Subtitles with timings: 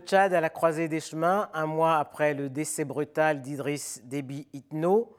[0.00, 4.48] Le Tchad à la croisée des chemins, un mois après le décès brutal d'Idriss Déby
[4.54, 5.14] Itno,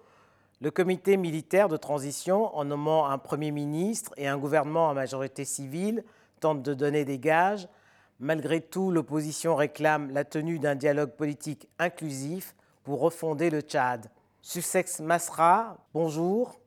[0.59, 5.45] le comité militaire de transition, en nommant un Premier ministre et un gouvernement à majorité
[5.45, 6.04] civile,
[6.39, 7.67] tente de donner des gages.
[8.20, 14.09] Malgré tout, l'opposition réclame la tenue d'un dialogue politique inclusif pour refonder le Tchad.
[14.41, 16.59] Sussex Masra, bonjour.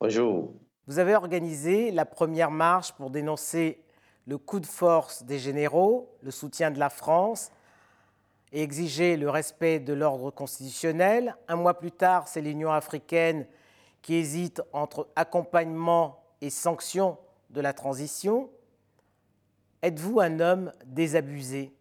[0.00, 0.54] Bonjour.
[0.86, 3.84] Vous avez organisé la première marche pour dénoncer
[4.26, 7.50] le coup de force des généraux, le soutien de la France
[8.52, 11.36] et exiger le respect de l'ordre constitutionnel.
[11.48, 13.46] Un mois plus tard, c'est l'Union africaine
[14.02, 17.18] qui hésite entre accompagnement et sanctions
[17.50, 18.50] de la transition.
[19.82, 21.72] Êtes-vous un homme désabusé?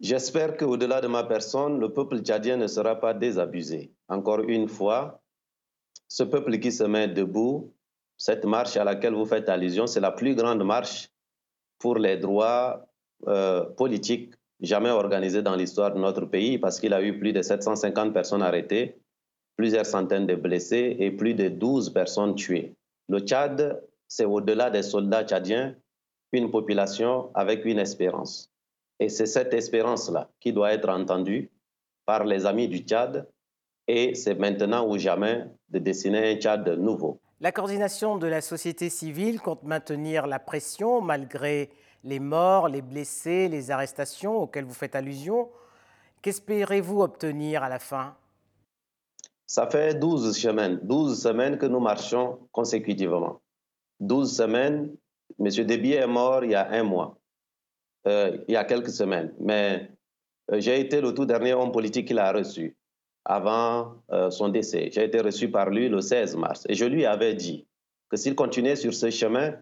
[0.00, 3.92] J'espère qu'au-delà de ma personne, le peuple tchadien ne sera pas désabusé.
[4.08, 5.22] Encore une fois,
[6.08, 7.72] ce peuple qui se met debout,
[8.16, 11.08] cette marche à laquelle vous faites allusion, c'est la plus grande marche
[11.78, 12.86] pour les droits
[13.26, 17.42] euh, politiques jamais organisée dans l'histoire de notre pays parce qu'il a eu plus de
[17.42, 18.96] 750 personnes arrêtées,
[19.56, 22.74] plusieurs centaines de blessés et plus de 12 personnes tuées.
[23.08, 25.74] Le Tchad, c'est au-delà des soldats tchadiens,
[26.32, 28.50] une population avec une espérance.
[29.00, 31.50] Et c'est cette espérance-là qui doit être entendue
[32.06, 33.28] par les amis du Tchad.
[33.86, 37.20] Et c'est maintenant ou jamais de dessiner un Tchad nouveau.
[37.44, 41.68] La coordination de la société civile compte maintenir la pression malgré
[42.02, 45.50] les morts, les blessés, les arrestations auxquelles vous faites allusion.
[46.22, 48.16] Qu'espérez-vous obtenir à la fin?
[49.46, 53.42] Ça fait 12 semaines, 12 semaines que nous marchons consécutivement.
[54.00, 54.96] 12 semaines,
[55.38, 55.48] M.
[55.66, 57.18] Déby est mort il y a un mois,
[58.06, 59.34] euh, il y a quelques semaines.
[59.38, 59.90] Mais
[60.50, 62.74] euh, j'ai été le tout dernier homme politique qu'il a reçu
[63.24, 64.90] avant euh, son décès.
[64.92, 66.66] J'ai été reçu par lui le 16 mars.
[66.68, 67.66] Et je lui avais dit
[68.10, 69.54] que s'il continuait sur ce chemin,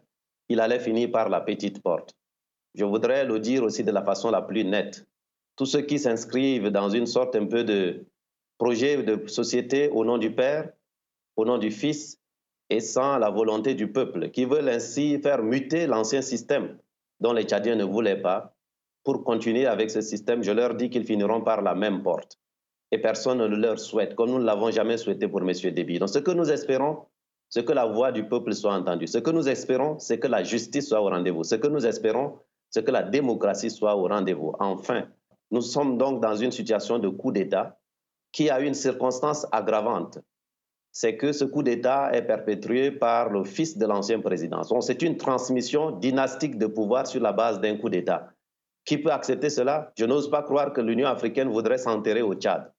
[0.48, 2.14] il allait finir par la petite porte.
[2.74, 5.06] Je voudrais le dire aussi de la façon la plus nette.
[5.56, 8.06] Tous ceux qui s'inscrivent dans une sorte un peu de
[8.58, 10.70] projet de société au nom du Père,
[11.36, 12.18] au nom du Fils
[12.70, 16.78] et sans la volonté du peuple, qui veulent ainsi faire muter l'ancien système
[17.20, 18.54] dont les Tchadiens ne voulaient pas,
[19.04, 22.38] pour continuer avec ce système, je leur dis qu'ils finiront par la même porte.
[22.92, 25.50] Et personne ne le leur souhaite, comme nous ne l'avons jamais souhaité pour M.
[25.50, 25.98] Déby.
[25.98, 27.06] Donc ce que nous espérons,
[27.48, 29.06] c'est que la voix du peuple soit entendue.
[29.06, 31.42] Ce que nous espérons, c'est que la justice soit au rendez-vous.
[31.42, 32.38] Ce que nous espérons,
[32.68, 34.52] c'est que la démocratie soit au rendez-vous.
[34.58, 35.04] Enfin,
[35.50, 37.78] nous sommes donc dans une situation de coup d'État
[38.30, 40.18] qui a une circonstance aggravante.
[40.90, 44.62] C'est que ce coup d'État est perpétué par le fils de l'ancien président.
[44.80, 48.28] C'est une transmission dynastique de pouvoir sur la base d'un coup d'État.
[48.84, 49.92] Qui peut accepter cela?
[49.96, 52.70] Je n'ose pas croire que l'Union africaine voudrait s'enterrer au Tchad.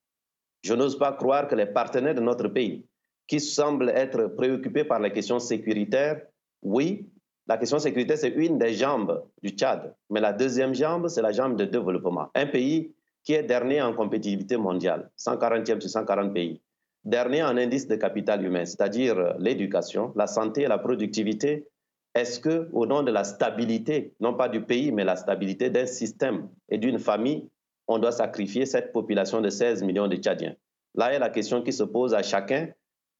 [0.64, 2.86] Je n'ose pas croire que les partenaires de notre pays,
[3.28, 6.22] qui semblent être préoccupés par les questions sécuritaires,
[6.62, 7.10] oui,
[7.48, 9.94] la question sécurité, c'est une des jambes du Tchad.
[10.10, 12.30] Mais la deuxième jambe, c'est la jambe de développement.
[12.36, 12.94] Un pays
[13.24, 16.62] qui est dernier en compétitivité mondiale, 140e sur 140 pays.
[17.04, 21.68] Dernier en indice de capital humain, c'est-à-dire l'éducation, la santé la productivité.
[22.16, 25.86] Est-ce que, au nom de la stabilité, non pas du pays, mais la stabilité d'un
[25.86, 27.50] système et d'une famille,
[27.88, 30.56] on doit sacrifier cette population de 16 millions de Tchadiens
[30.96, 32.70] Là est la question qui se pose à chacun,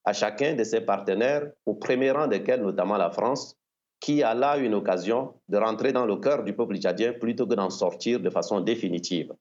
[0.06, 3.58] à chacun de ses partenaires, au premier rang desquels notamment la France,
[4.00, 7.56] qui a là une occasion de rentrer dans le cœur du peuple tchadien plutôt que
[7.56, 9.34] d'en sortir de façon définitive.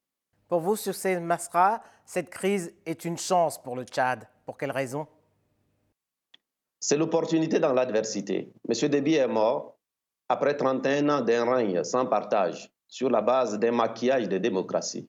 [0.48, 4.28] Pour vous, sur ces Masra, cette crise est une chance pour le Tchad.
[4.44, 5.06] Pour quelle raison?
[6.78, 8.52] C'est l'opportunité dans l'adversité.
[8.68, 8.88] M.
[8.88, 9.76] Déby est mort
[10.28, 15.08] après 31 ans d'un règne sans partage sur la base d'un maquillage de démocratie.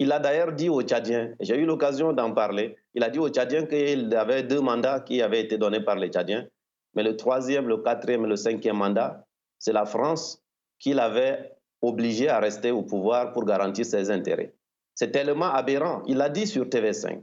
[0.00, 3.28] Il a d'ailleurs dit aux Tchadiens, j'ai eu l'occasion d'en parler, il a dit aux
[3.28, 6.48] Tchadiens qu'il avait deux mandats qui avaient été donnés par les Tchadiens
[6.94, 9.26] mais le troisième, le quatrième et le cinquième mandat,
[9.58, 10.42] c'est la France
[10.78, 14.54] qui l'avait obligé à rester au pouvoir pour garantir ses intérêts.
[14.94, 16.02] C'est tellement aberrant.
[16.06, 17.22] Il l'a dit sur TV5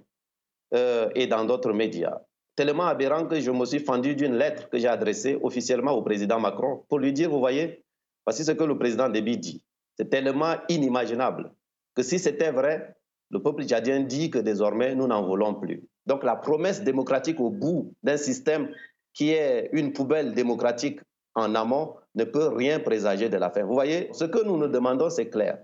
[0.74, 2.20] euh, et dans d'autres médias.
[2.56, 6.40] Tellement aberrant que je me suis fendu d'une lettre que j'ai adressée officiellement au président
[6.40, 7.84] Macron pour lui dire, vous voyez,
[8.26, 9.64] voici ce que le président Déby dit.
[9.96, 11.52] C'est tellement inimaginable
[11.98, 12.96] que si c'était vrai,
[13.32, 15.84] le peuple tchadien dit que désormais, nous n'en voulons plus.
[16.06, 18.70] Donc la promesse démocratique au bout d'un système
[19.16, 21.00] qui est une poubelle démocratique
[21.34, 23.64] en amont, ne peut rien présager de la fin.
[23.64, 25.58] Vous voyez, ce que nous nous demandons, c'est clair.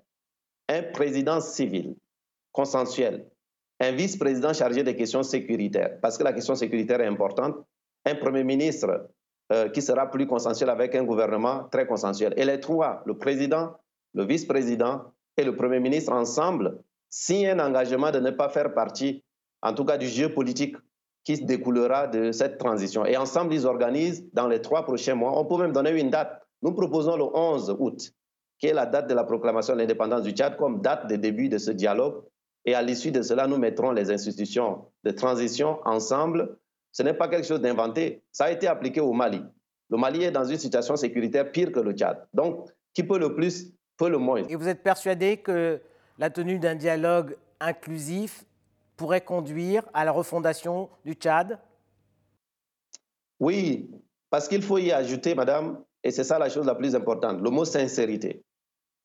[0.70, 1.96] Un président civil,
[2.52, 3.28] consensuel,
[3.80, 7.58] un vice-président chargé des questions sécuritaires, parce que la question sécuritaire est importante,
[8.06, 9.08] un premier ministre
[9.52, 12.34] euh, qui sera plus consensuel avec un gouvernement très consensuel.
[12.38, 13.74] Et les trois, le président,
[14.16, 19.24] le vice-président et le premier ministre ensemble, signent un engagement de ne pas faire partie,
[19.62, 20.76] en tout cas du jeu politique
[21.24, 23.06] qui découlera de cette transition.
[23.06, 26.42] Et ensemble, ils organisent dans les trois prochains mois, on peut même donner une date.
[26.62, 28.12] Nous proposons le 11 août,
[28.60, 31.50] qui est la date de la proclamation de l'indépendance du Tchad, comme date de début
[31.50, 32.24] de ce dialogue.
[32.66, 36.58] Et à l'issue de cela, nous mettrons les institutions de transition ensemble.
[36.92, 38.24] Ce n'est pas quelque chose d'inventé.
[38.32, 39.42] Ça a été appliqué au Mali.
[39.90, 42.26] Le Mali est dans une situation sécuritaire pire que le Tchad.
[42.34, 44.44] Donc, qui peut le plus, peut le moins.
[44.48, 45.81] Et vous êtes persuadé que
[46.18, 48.45] la tenue d'un dialogue inclusif
[48.98, 51.60] pourrait conduire à la refondation du Tchad?
[53.40, 53.92] Oui,
[54.30, 57.50] parce qu'il faut y ajouter, madame, et c'est ça la chose la plus importante, le
[57.50, 58.44] mot sincérité.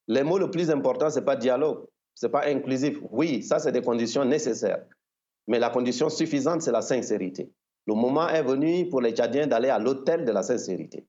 [0.06, 1.84] Le mot le plus important, ce n'est pas dialogue,
[2.14, 2.98] ce n'est pas inclusif.
[3.10, 4.84] Oui, ça, c'est des conditions nécessaires.
[5.46, 7.50] Mais la condition suffisante, c'est la sincérité.
[7.86, 11.06] Le moment est venu pour les Tchadiens d'aller à l'hôtel de la sincérité,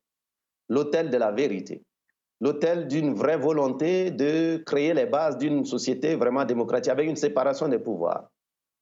[0.70, 1.84] l'hôtel de la vérité,
[2.42, 7.68] l'hôtel d'une vraie volonté de créer les bases d'une société vraiment démocratique avec une séparation
[7.68, 8.30] des pouvoirs,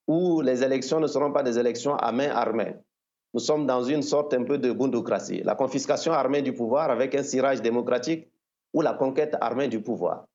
[0.07, 2.75] où les élections ne seront pas des élections à main armée.
[3.33, 7.13] Nous sommes dans une sorte un peu de bundocratie, la confiscation armée du pouvoir avec
[7.15, 8.27] un cirage démocratique
[8.73, 10.25] ou la conquête armée du pouvoir.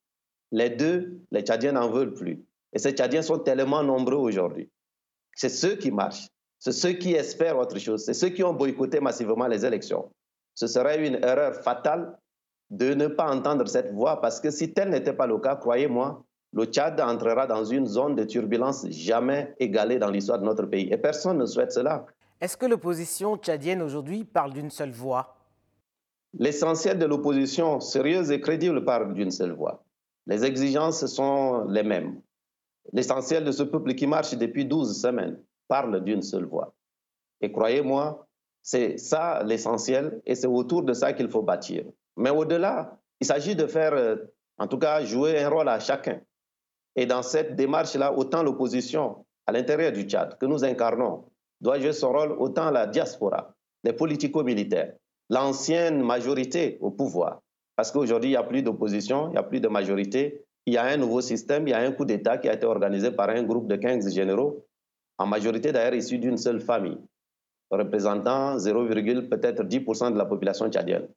[0.51, 2.45] Les deux, les Tchadiens n'en veulent plus.
[2.73, 4.71] Et ces Tchadiens sont tellement nombreux aujourd'hui.
[5.35, 6.29] C'est ceux qui marchent,
[6.59, 10.11] c'est ceux qui espèrent autre chose, c'est ceux qui ont boycotté massivement les élections.
[10.55, 12.19] Ce serait une erreur fatale
[12.73, 16.25] de ne pas entendre cette voix parce que si tel n'était pas le cas, croyez-moi,
[16.55, 20.89] le Tchad entrera dans une zone de turbulence jamais égalée dans l'histoire de notre pays.
[20.91, 22.07] Et personne ne souhaite cela.
[22.41, 25.37] Est-ce que l'opposition tchadienne aujourd'hui parle d'une seule voix?
[26.39, 29.85] L'essentiel de l'opposition sérieuse et crédible parle d'une seule voix.
[30.27, 32.23] Les exigences sont les mêmes.
[32.95, 36.73] L'essentiel de ce peuple qui marche depuis 12 semaines parle d'une seule voix.
[37.43, 38.27] Et croyez-moi,
[38.63, 41.85] c'est ça l'essentiel et c'est autour de ça qu'il faut bâtir.
[42.17, 44.17] Mais au-delà, il s'agit de faire, euh,
[44.59, 46.21] en tout cas, jouer un rôle à chacun.
[46.97, 51.25] Et dans cette démarche-là, autant l'opposition à l'intérieur du Tchad que nous incarnons
[51.61, 53.55] doit jouer son rôle, autant la diaspora,
[53.85, 54.95] les politico-militaires,
[55.31, 57.41] l'ancienne majorité au pouvoir.
[57.77, 60.45] Parce qu'aujourd'hui, il n'y a plus d'opposition, il n'y a plus de majorité.
[60.67, 62.67] Il y a un nouveau système, il y a un coup d'État qui a été
[62.67, 64.67] organisé par un groupe de 15 généraux,
[65.19, 66.99] en majorité d'ailleurs issus d'une seule famille,
[67.71, 71.09] représentant 0, peut-être 10% de la population tchadienne.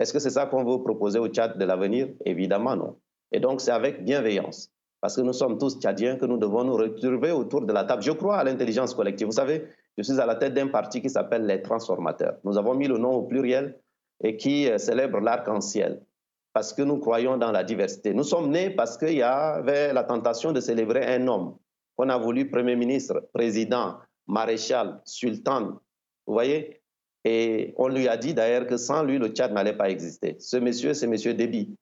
[0.00, 2.08] Est-ce que c'est ça qu'on veut proposer au Tchad de l'avenir?
[2.24, 2.96] Évidemment non.
[3.32, 6.74] Et donc c'est avec bienveillance, parce que nous sommes tous tchadiens, que nous devons nous
[6.74, 8.02] retrouver autour de la table.
[8.02, 9.26] Je crois à l'intelligence collective.
[9.26, 9.66] Vous savez,
[9.98, 12.38] je suis à la tête d'un parti qui s'appelle les transformateurs.
[12.44, 13.78] Nous avons mis le nom au pluriel
[14.24, 16.02] et qui euh, célèbre l'arc-en-ciel
[16.52, 18.14] parce que nous croyons dans la diversité.
[18.14, 21.56] Nous sommes nés parce qu'il y avait la tentation de célébrer un homme
[21.96, 25.78] qu'on a voulu Premier ministre, président, maréchal, sultan.
[26.26, 26.79] Vous voyez?
[27.24, 30.36] Et on lui a dit d'ailleurs que sans lui, le Tchad n'allait pas exister.
[30.38, 31.76] Ce monsieur, c'est monsieur Déby.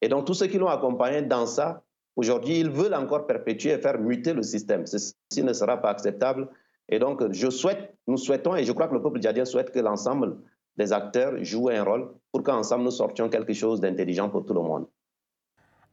[0.00, 1.82] Et donc, tous ceux qui l'ont accompagné dans ça,
[2.16, 4.86] aujourd'hui, ils veulent encore perpétuer et faire muter le système.
[4.86, 6.48] Ceci ne sera pas acceptable.
[6.88, 9.78] Et donc, je souhaite, nous souhaitons, et je crois que le peuple djadien souhaite que
[9.78, 10.36] l'ensemble
[10.76, 14.60] des acteurs jouent un rôle pour qu'ensemble nous sortions quelque chose d'intelligent pour tout le
[14.60, 14.86] monde.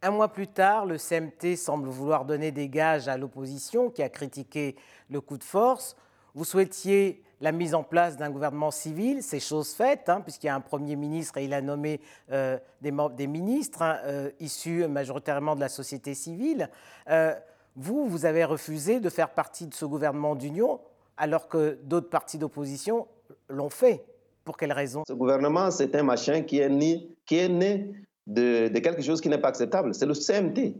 [0.02, 4.10] Un mois plus tard, le CMT semble vouloir donner des gages à l'opposition qui a
[4.10, 4.76] critiqué
[5.10, 5.96] le coup de force.
[6.34, 10.50] Vous souhaitiez la mise en place d'un gouvernement civil, c'est chose faite, hein, puisqu'il y
[10.50, 12.02] a un Premier ministre et il a nommé
[12.32, 16.70] euh, des, ministres hein, euh, issus majoritairement de la société civile.
[17.10, 17.34] Euh,
[17.76, 20.82] vous, vous avez refusé de faire partie de ce gouvernement d'union,
[21.16, 23.08] alors que d'autres partis d'opposition
[23.48, 24.06] l'ont fait.
[24.44, 27.94] Pour quelles raisons Ce gouvernement, c'est un machin qui est né, qui est né
[28.26, 29.94] de, de quelque chose qui n'est pas acceptable.
[29.94, 30.76] C'est le CMT.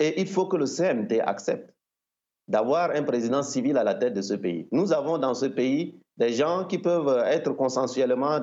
[0.00, 1.72] Et il faut que le CMT accepte
[2.48, 4.66] d'avoir un président civil à la tête de ce pays.
[4.72, 8.40] Nous avons dans ce pays des gens qui peuvent être consensuellement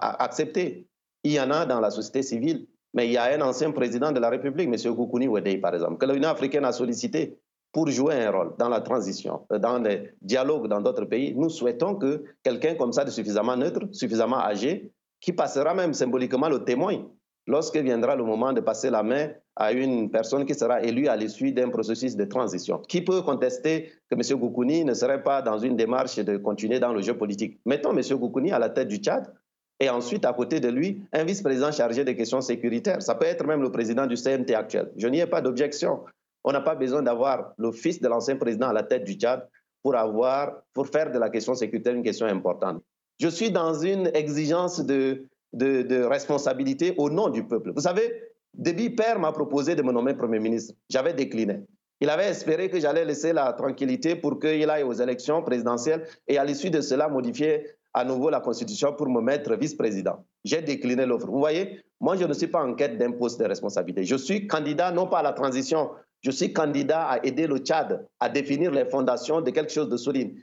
[0.00, 0.86] acceptés.
[1.24, 4.12] Il y en a dans la société civile, mais il y a un ancien président
[4.12, 4.94] de la République, M.
[4.94, 7.38] Koukouni Wedei, par exemple, que l'Union africaine a sollicité
[7.72, 11.34] pour jouer un rôle dans la transition, dans les dialogues dans d'autres pays.
[11.34, 16.48] Nous souhaitons que quelqu'un comme ça, de suffisamment neutre, suffisamment âgé, qui passera même symboliquement
[16.48, 17.06] le témoin
[17.46, 21.16] lorsque viendra le moment de passer la main à une personne qui sera élue à
[21.16, 22.78] l'issue d'un processus de transition.
[22.88, 24.38] Qui peut contester que M.
[24.38, 27.60] Goukouni ne serait pas dans une démarche de continuer dans le jeu politique?
[27.66, 28.02] Mettons M.
[28.18, 29.32] Goukouni à la tête du Tchad
[29.78, 33.02] et ensuite à côté de lui un vice-président chargé des questions sécuritaires.
[33.02, 34.90] Ça peut être même le président du CNT actuel.
[34.96, 36.00] Je n'y ai pas d'objection.
[36.44, 39.46] On n'a pas besoin d'avoir le fils de l'ancien président à la tête du Tchad
[39.82, 42.82] pour, avoir, pour faire de la question sécuritaire une question importante.
[43.20, 47.72] Je suis dans une exigence de de, responsabilité au nom du peuple.
[47.74, 50.74] Vous savez, Déby Père m'a proposé de me nommer Premier ministre.
[50.88, 51.60] J'avais décliné.
[52.00, 56.36] Il avait espéré que j'allais laisser la tranquillité pour qu'il aille aux élections présidentielles et
[56.36, 60.24] à l'issue de cela modifier à nouveau la Constitution pour me mettre vice-président.
[60.44, 61.26] J'ai décliné l'offre.
[61.26, 64.04] Vous voyez, moi, je ne suis pas en quête d'un poste de responsabilité.
[64.04, 65.90] Je suis candidat non pas à la transition,
[66.20, 69.96] je suis candidat à aider le Tchad à définir les fondations de quelque chose de
[69.96, 70.36] solide.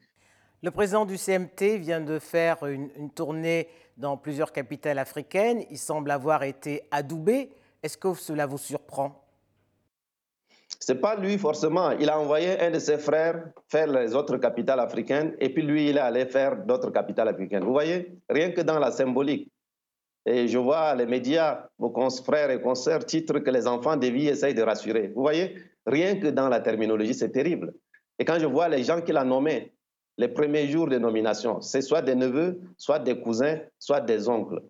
[0.61, 5.63] Le président du CMT vient de faire une, tournée dans plusieurs capitales africaines.
[5.69, 7.49] Il semble avoir été adoubé
[7.81, 9.25] Est-ce que cela vous surprend?
[10.79, 11.91] Ce n'est pas lui forcément.
[11.91, 15.89] Il a envoyé un de ses frères faire les autres capitales africaines et puis lui,
[15.89, 17.63] il est allé faire d'autres capitales africaines.
[17.63, 19.51] Vous voyez, rien que dans la symbolique.
[20.25, 21.93] Et je vois les médias, vos
[22.23, 25.07] frères et consoeurs, titrent que les enfants des vies essayent de rassurer.
[25.15, 25.55] Vous voyez,
[25.85, 27.73] rien que dans la terminologie, c'est terrible.
[28.19, 29.73] Et quand je vois les gens qu'il a nommés,
[30.17, 34.61] les premiers jours de nomination, c'est soit des neveux, soit des cousins, soit des oncles.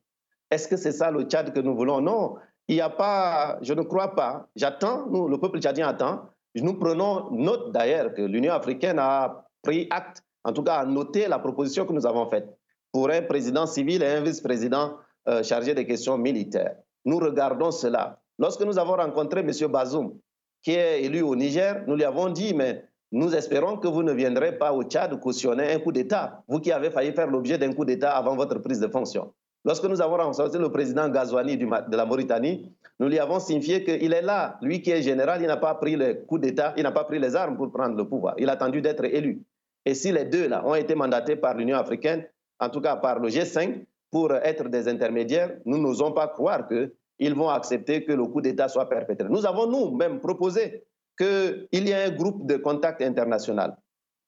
[0.51, 2.01] Est-ce que c'est ça le Tchad que nous voulons?
[2.01, 2.36] Non,
[2.70, 4.48] il n'y a pas, je ne crois pas.
[4.56, 6.30] J'attends, nous, le peuple tchadien attend.
[6.54, 11.28] Nous prenons note d'ailleurs que l'Union africaine a pris acte, en tout cas a noté
[11.28, 12.48] la proposition que nous avons faite
[12.92, 14.98] pour un président civil et un vice-président
[15.28, 16.76] euh, chargé des questions militaires.
[17.06, 18.20] Nous regardons cela.
[18.38, 19.52] Lorsque nous avons rencontré M.
[19.72, 20.20] Bazoum,
[20.62, 24.14] qui est élu au Niger, nous lui avons dit, mais nous espérons que vous ne
[24.14, 27.74] viendrez pas au Tchad cautionner un coup d'État, vous qui avez failli faire l'objet d'un
[27.74, 29.34] coup d'État avant votre prise de fonction.
[29.66, 34.13] Lorsque nous avons rencontré le président Gazouani de la Mauritanie, nous lui avons signifié qu'il
[34.13, 34.58] est là.
[34.62, 37.20] Lui qui est général, il n'a pas pris le coup d'État, il n'a pas pris
[37.20, 38.36] les armes pour prendre le pouvoir.
[38.38, 39.44] Il a attendu d'être élu.
[39.86, 42.25] Et si les deux là ont été mandatés par l'Union africaine,
[42.60, 47.36] en tout cas par le G5, pour être des intermédiaires, nous n'osons pas croire qu'ils
[47.36, 49.28] vont accepter que le coup d'État soit perpétré.
[49.30, 50.84] Nous avons nous-mêmes proposé
[51.18, 53.75] qu'il y ait un groupe de contact international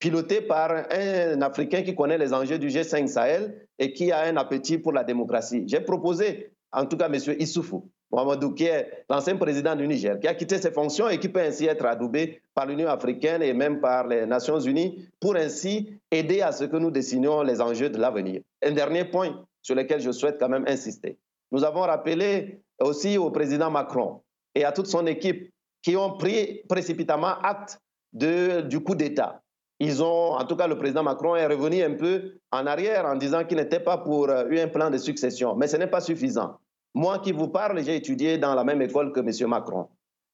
[0.02, 4.36] piloté par un Africain qui connaît les enjeux du G5 Sahel et qui a un
[4.36, 5.64] appétit pour la démocratie.
[5.68, 7.16] J'ai proposé, en tout cas, M.
[7.40, 11.30] Issoufou, Mohamedou, qui est l'ancien président du Niger, qui a quitté ses fonctions et qui
[11.30, 15.94] peut ainsi être adoubé par l'Union africaine et même par les Nations unies pour ainsi
[16.10, 18.42] aider à ce que nous dessinions les enjeux de l'avenir.
[18.66, 21.20] Un dernier point sur lequel je souhaite quand même insister.
[21.52, 24.22] Nous avons rappelé aussi au président Macron
[24.56, 25.52] et à toute son équipe
[25.84, 27.80] qui ont pris précipitamment acte
[28.14, 29.41] du coup d'État
[29.84, 33.16] ils ont, en tout cas, le président Macron est revenu un peu en arrière en
[33.16, 35.56] disant qu'il n'était pas pour euh, un plan de succession.
[35.56, 36.60] Mais ce n'est pas suffisant.
[36.94, 39.50] Moi qui vous parle, j'ai étudié dans la même école que M.
[39.50, 39.88] Macron.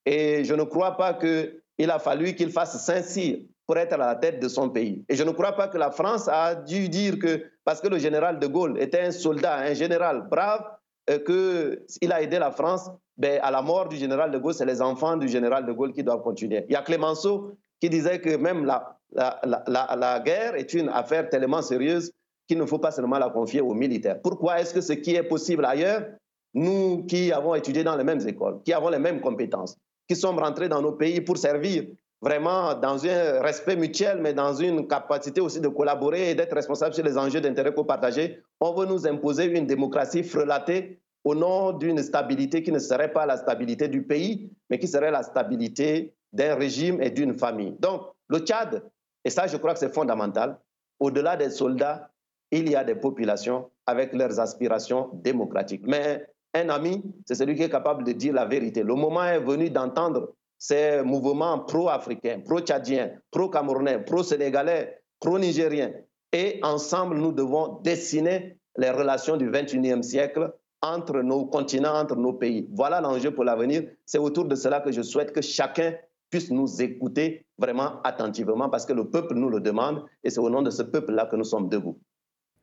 [0.06, 4.16] Et je ne crois pas qu'il a fallu qu'il fasse Saint-Cyr pour être à la
[4.16, 5.06] tête de son pays.
[5.08, 8.00] Et je ne crois pas que la France a dû dire que, parce que le
[8.00, 10.66] général de Gaulle était un soldat, un général brave,
[11.10, 14.66] euh, qu'il a aidé la France, ben, à la mort du général de Gaulle, c'est
[14.66, 16.66] les enfants du général de Gaulle qui doivent continuer.
[16.68, 21.62] Il y a Clémenceau qui disait que même la, la, guerre est une affaire tellement
[21.62, 22.12] sérieuse
[22.48, 24.22] qu'il ne faut pas seulement la confier aux militaires.
[24.22, 26.06] Pourquoi est-ce que ce qui est possible ailleurs,
[26.54, 29.76] nous qui avons étudié dans les mêmes écoles, qui avons les mêmes compétences,
[30.08, 31.84] qui sommes rentrés dans nos pays pour servir
[32.22, 36.96] vraiment dans un respect mutuel, mais dans une capacité aussi de collaborer et d'être responsable
[36.96, 42.02] sur les enjeux d'intérêt co-partagé, on veut nous imposer une démocratie frelatée au nom d'une
[42.02, 46.56] stabilité qui ne serait pas la stabilité du pays, mais qui serait la stabilité d'un
[46.56, 47.76] régime et d'une famille.
[47.80, 48.84] Donc, le Tchad,
[49.28, 50.58] et ça je crois que c'est fondamental,
[51.02, 52.12] au-delà des soldats,
[52.50, 55.84] il y a des populations avec leurs aspirations démocratiques.
[55.86, 58.84] Mais un ami, c'est celui qui est capable de dire la vérité.
[58.84, 65.92] Le moment est venu d'entendre ces mouvements pro-africains, pro-tchadiens, pro-camerounais, pro-sénégalais, pro-nigériens.
[66.32, 72.32] Et ensemble, nous devons dessiner les relations du 21e siècle entre nos continents, entre nos
[72.32, 72.70] pays.
[72.72, 73.84] Voilà l'enjeu pour l'avenir.
[74.06, 75.96] C'est autour de cela que je souhaite que chacun
[76.30, 80.50] puisse nous écouter vraiment attentivement parce que le peuple nous le demande et c'est au
[80.50, 82.00] nom de ce peuple-là que nous sommes debout.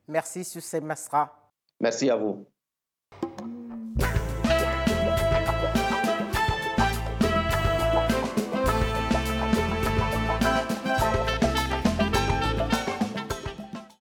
[0.07, 1.51] Merci, Sussé Masra.
[1.79, 2.45] Merci à vous.